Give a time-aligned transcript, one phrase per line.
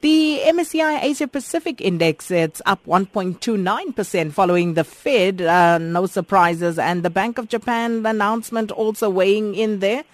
[0.00, 7.02] The MSCI Asia Pacific Index, it's up 1.29% following the Fed, uh, no surprises, and
[7.02, 10.04] the Bank of Japan announcement also weighing in there.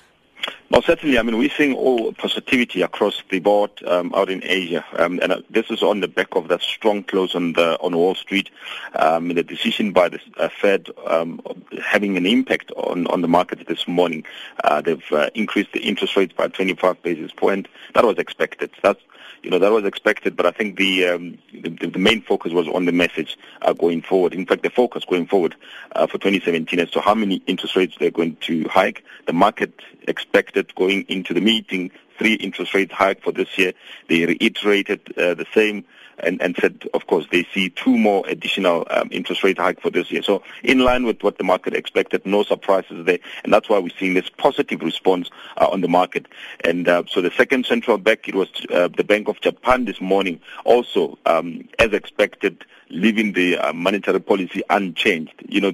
[0.70, 1.18] Well, certainly.
[1.18, 5.30] I mean, we're seeing all positivity across the board um, out in Asia, um, and
[5.30, 8.50] uh, this is on the back of that strong close on the on Wall Street.
[8.94, 11.40] Um, the decision by the uh, Fed um,
[11.82, 14.24] having an impact on on the market this morning.
[14.64, 17.68] Uh, they've uh, increased the interest rates by 25 basis points.
[17.94, 18.70] That was expected.
[18.82, 19.00] That's
[19.44, 22.66] you know, that was expected, but I think the um, the, the, main focus was
[22.66, 24.32] on the message uh, going forward.
[24.32, 25.54] In fact, the focus going forward
[25.92, 29.04] uh, for 2017 as to how many interest rates they're going to hike.
[29.26, 33.72] The market expected going into the meeting three interest rate hike for this year.
[34.08, 35.84] They reiterated uh, the same
[36.18, 39.90] and, and said, of course, they see two more additional um, interest rate hike for
[39.90, 40.22] this year.
[40.22, 43.90] So in line with what the market expected, no surprises there, and that's why we're
[43.98, 46.26] seeing this positive response uh, on the market.
[46.62, 50.00] And uh, so the second central bank, it was uh, the Bank of Japan this
[50.00, 55.34] morning, also um, as expected, leaving the uh, monetary policy unchanged.
[55.48, 55.72] You know,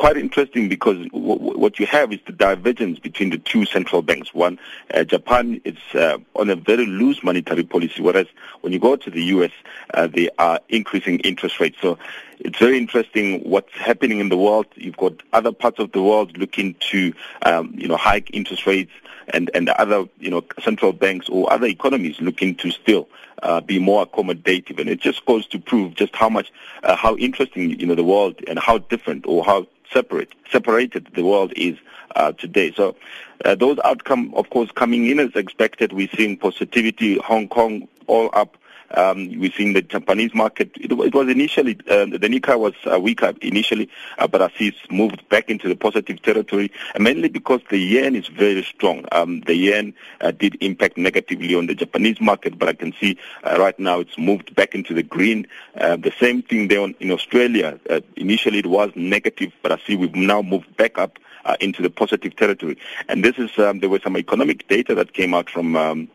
[0.00, 4.32] quite interesting because w- what you have is the divergence between the two central banks.
[4.32, 4.58] One,
[4.94, 8.26] uh, Japan is uh, on a very loose monetary policy, whereas
[8.60, 9.52] when you go to the U.S.,
[9.94, 11.76] uh, they are increasing interest rates.
[11.80, 11.98] So
[12.38, 14.66] it's very interesting what's happening in the world.
[14.74, 18.92] You've got other parts of the world looking to, um, you know, hike interest rates,
[19.32, 23.08] and and other, you know, central banks or other economies looking to still
[23.42, 24.78] uh, be more accommodative.
[24.80, 28.04] And it just goes to prove just how much, uh, how interesting, you know, the
[28.04, 31.76] world and how different or how separate separated the world is
[32.16, 32.72] uh, today.
[32.72, 32.96] So
[33.44, 35.92] uh, those outcome, of course, coming in as expected.
[35.92, 37.18] We're seeing positivity.
[37.18, 38.56] Hong Kong all up
[38.94, 40.70] um, we've seen the Japanese market.
[40.76, 43.88] It, it was initially uh, the Nikkei was uh, weaker initially,
[44.18, 48.16] uh, but I see it's moved back into the positive territory, mainly because the yen
[48.16, 49.04] is very strong.
[49.12, 53.18] Um, the yen uh, did impact negatively on the Japanese market, but I can see
[53.44, 55.46] uh, right now it's moved back into the green.
[55.76, 57.78] Uh, the same thing there on, in Australia.
[58.16, 61.18] Initially it was negative, but I see we've now moved back up
[61.60, 62.78] into the positive territory.
[63.08, 66.08] And this is um, there was some economic data that came out from.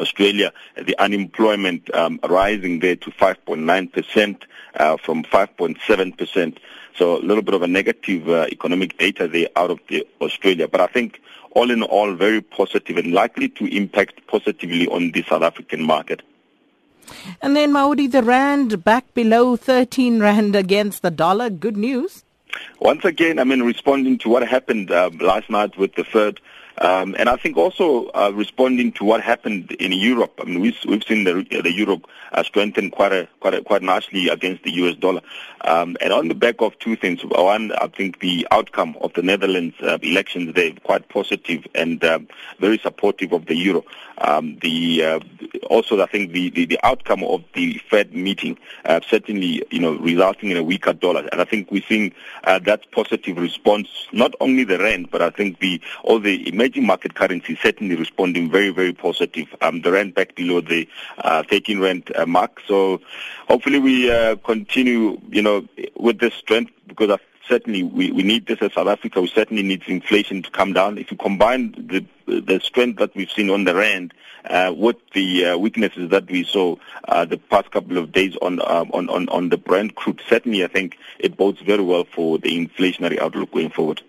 [0.00, 4.42] Australia, the unemployment um, rising there to 5.9%
[4.74, 6.58] uh, from 5.7%.
[6.96, 10.66] So a little bit of a negative uh, economic data there out of the Australia.
[10.68, 11.20] But I think
[11.52, 16.22] all in all, very positive and likely to impact positively on the South African market.
[17.40, 21.50] And then Maudi, the rand back below 13 rand against the dollar.
[21.50, 22.24] Good news.
[22.80, 26.40] Once again, I mean, responding to what happened uh, last night with the Fed
[26.80, 30.32] um, and I think also uh, responding to what happened in Europe.
[30.40, 32.00] I mean, we've, we've seen the, the Euro
[32.32, 35.20] uh, strengthen quite a, quite a, quite nicely against the US dollar.
[35.62, 37.24] Um, and on the back of two things.
[37.24, 42.28] One, I think the outcome of the Netherlands uh, elections there quite positive and um,
[42.60, 43.84] very supportive of the euro.
[44.18, 45.20] Um, the uh,
[45.70, 49.96] also, I think the, the, the, outcome of the Fed meeting uh, certainly, you know,
[49.96, 51.28] resulting in a weaker dollar.
[51.30, 52.12] And I think we're seeing
[52.44, 56.86] uh, that positive response, not only the rand, but I think the all the emerging
[56.86, 59.46] market currencies certainly responding very, very positive.
[59.62, 60.86] Um, the rand back below the
[61.16, 62.60] uh, 13 rand uh, mark.
[62.66, 63.00] So
[63.48, 67.18] hopefully we uh, continue, you know, with this strength because I
[67.48, 69.22] certainly we, we need this as South Africa.
[69.22, 70.98] We certainly need inflation to come down.
[70.98, 74.12] If you combine the the strength that we've seen on the rand
[74.44, 76.76] uh, with the uh, weaknesses that we saw
[77.08, 80.62] uh, the past couple of days on, um, on on on the Brent crude, certainly
[80.62, 84.02] I think it bodes very well for the inflationary outlook going forward.